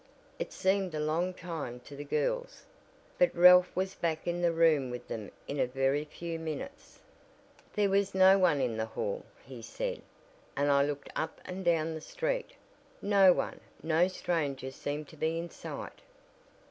[0.39, 2.65] It seemed a long time to the girls,
[3.19, 6.99] but Ralph was back in the room with them in a very few minutes.
[7.73, 10.01] "There was no one in the hall," he said,
[10.55, 12.55] "and I looked up and down the street.
[12.99, 16.01] No one no stranger seemed to be in sight."